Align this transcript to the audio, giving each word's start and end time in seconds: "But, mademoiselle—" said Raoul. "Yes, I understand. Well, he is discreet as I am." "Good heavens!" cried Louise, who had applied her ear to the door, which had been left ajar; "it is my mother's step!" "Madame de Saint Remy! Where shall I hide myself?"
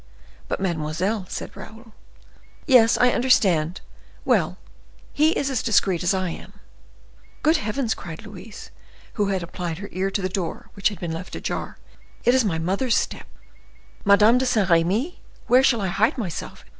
"But, 0.47 0.59
mademoiselle—" 0.59 1.27
said 1.29 1.55
Raoul. 1.55 1.93
"Yes, 2.65 2.97
I 2.97 3.11
understand. 3.11 3.81
Well, 4.25 4.57
he 5.13 5.29
is 5.33 5.61
discreet 5.61 6.01
as 6.01 6.11
I 6.11 6.31
am." 6.31 6.53
"Good 7.43 7.57
heavens!" 7.57 7.93
cried 7.93 8.25
Louise, 8.25 8.71
who 9.13 9.27
had 9.27 9.43
applied 9.43 9.77
her 9.77 9.89
ear 9.91 10.09
to 10.09 10.21
the 10.23 10.27
door, 10.27 10.71
which 10.73 10.89
had 10.89 10.99
been 10.99 11.11
left 11.11 11.35
ajar; 11.35 11.77
"it 12.25 12.33
is 12.33 12.43
my 12.43 12.57
mother's 12.57 12.95
step!" 12.97 13.27
"Madame 14.03 14.39
de 14.39 14.47
Saint 14.47 14.71
Remy! 14.71 15.21
Where 15.45 15.61
shall 15.61 15.81
I 15.81 15.89
hide 15.89 16.17
myself?" 16.17 16.65